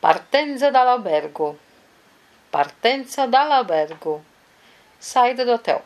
Partenza 0.00 0.70
dall'albergo. 0.70 1.58
Partenza 2.50 3.26
dall'albergo. 3.26 4.22
Saída 4.96 5.44
do 5.44 5.52
hotel. 5.54 5.82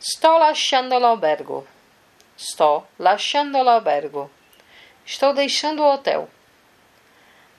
Sto 0.00 0.38
lasciando 0.38 0.98
l'albergo. 0.98 1.64
Sto 2.36 2.88
lasciando 2.98 3.62
l'albergo. 3.62 4.28
Estou 5.04 5.32
deixando 5.32 5.82
o 5.82 5.92
hotel. 5.92 6.28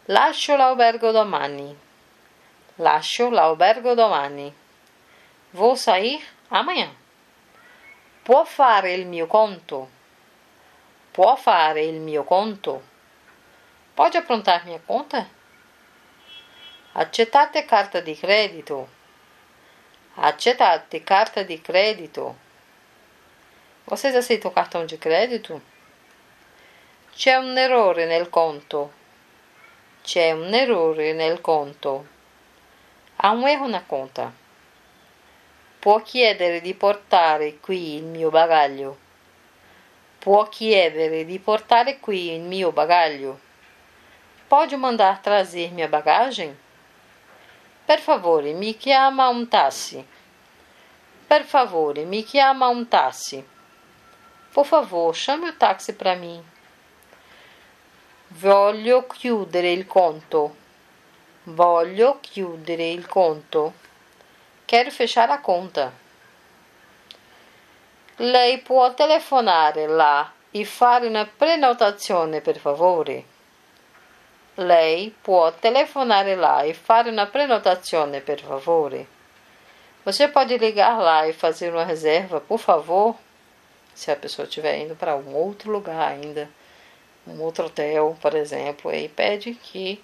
Lascio 0.07 0.57
l'albergo 0.57 1.11
domani. 1.13 1.77
Lascio 2.77 3.29
l'albergo 3.29 3.95
domani. 3.95 4.53
Vou 5.53 5.77
sair 5.77 6.21
amanhã. 6.49 6.91
Può 8.23 8.43
fare 8.43 8.93
il 8.93 9.07
mio 9.07 9.25
conto? 9.27 9.89
Può 11.11 11.35
fare 11.37 11.85
il 11.85 12.01
mio 12.01 12.23
conto? 12.25 12.81
Pode 13.99 14.17
aprontar 14.17 14.63
minha 14.63 14.79
conta? 14.87 15.27
Accettate 16.93 17.65
carta 17.65 17.99
di 17.99 18.15
credito. 18.15 18.87
Accettate 20.15 21.03
carta 21.03 21.43
di 21.43 21.59
credito. 21.59 22.33
Vocês 23.85 24.15
aceitam 24.15 24.53
cartão 24.53 24.85
de 24.85 24.97
crédito? 24.97 25.61
C'è 27.11 27.35
un 27.35 27.57
errore 27.57 28.05
nel 28.05 28.29
conto. 28.29 28.89
C'è 30.01 30.31
un 30.31 30.53
errore 30.53 31.11
nel 31.11 31.41
conto. 31.41 32.07
Há 33.17 33.31
um 33.31 33.45
erro 33.49 33.67
na 33.67 33.81
conta. 33.81 34.33
Può 35.77 36.01
chiedere 36.03 36.61
di 36.61 36.73
portare 36.73 37.57
qui 37.59 37.95
il 37.95 38.05
mio 38.05 38.29
bagaglio. 38.29 38.97
Può 40.19 40.47
chiedere 40.47 41.25
di 41.25 41.37
portare 41.39 41.99
qui 41.99 42.31
il 42.31 42.39
mio 42.39 42.71
bagaglio. 42.71 43.47
Pode 44.49 44.75
mandar 44.75 45.21
trazer 45.21 45.71
minha 45.71 45.87
bagagem? 45.87 46.57
Per 47.85 47.99
favore, 47.99 48.51
mi 48.53 48.73
chiama 48.73 49.29
un 49.29 49.45
taxi. 49.45 50.03
Per 51.27 51.45
favore, 51.45 52.03
mi 52.03 52.23
chiama 52.23 52.67
un 52.67 52.83
taxi. 52.83 53.47
Por 54.51 54.65
favor, 54.65 55.13
chame 55.13 55.49
o 55.49 55.53
táxi 55.53 55.93
para 55.93 56.15
mim. 56.15 56.43
Voglio 58.29 59.05
chiudere 59.05 59.71
il 59.71 59.85
conto. 59.85 60.55
Voglio 61.43 62.17
chiudere 62.19 62.89
il 62.89 63.05
conto. 63.05 63.73
Quero 64.65 64.89
fechar 64.89 65.29
a 65.29 65.39
conta. 65.41 65.91
Lei 68.15 68.57
può 68.61 68.91
telefonare 68.95 69.85
lá 69.85 70.33
e 70.49 70.65
fare 70.65 71.05
una 71.05 71.25
prenotazione, 71.27 72.41
per 72.41 72.57
favore? 72.57 73.28
Lei 74.59 75.15
può 75.23 75.51
telefonare 75.51 76.35
lá 76.35 76.65
e 76.65 76.73
fare 76.73 77.09
una 77.09 77.25
prenotazione, 77.25 78.19
per 78.19 78.41
favore? 78.41 79.07
Você 80.03 80.27
pode 80.27 80.57
ligar 80.57 80.99
lá 80.99 81.27
e 81.27 81.33
fazer 81.33 81.71
uma 81.71 81.85
reserva, 81.85 82.41
por 82.41 82.57
favor? 82.59 83.15
Se 83.93 84.11
a 84.11 84.15
pessoa 84.15 84.45
estiver 84.45 84.77
indo 84.79 84.95
para 84.95 85.15
um 85.15 85.33
outro 85.33 85.71
lugar 85.71 86.11
ainda, 86.11 86.49
um 87.25 87.41
outro 87.41 87.67
hotel, 87.67 88.17
por 88.21 88.33
exemplo, 88.33 88.93
e 88.93 89.07
pede 89.07 89.53
que 89.53 90.03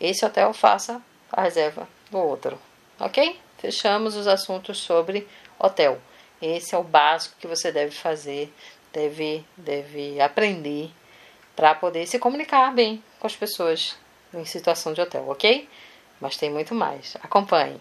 esse 0.00 0.24
hotel 0.24 0.52
faça 0.52 1.02
a 1.32 1.42
reserva 1.42 1.88
do 2.10 2.18
outro, 2.18 2.58
ok? 3.00 3.40
fechamos 3.58 4.14
os 4.14 4.26
assuntos 4.26 4.78
sobre 4.78 5.26
hotel. 5.58 5.98
Esse 6.40 6.74
é 6.74 6.78
o 6.78 6.84
básico 6.84 7.36
que 7.38 7.46
você 7.46 7.72
deve 7.72 7.90
fazer, 7.92 8.52
deve, 8.92 9.44
deve 9.56 10.20
aprender 10.20 10.90
para 11.54 11.74
poder 11.74 12.06
se 12.06 12.18
comunicar 12.18 12.72
bem 12.74 13.02
com 13.26 13.28
as 13.28 13.34
pessoas 13.34 13.96
em 14.32 14.44
situação 14.44 14.92
de 14.92 15.00
hotel, 15.00 15.28
ok? 15.28 15.68
Mas 16.20 16.36
tem 16.36 16.48
muito 16.48 16.74
mais. 16.76 17.16
Acompanhe. 17.20 17.80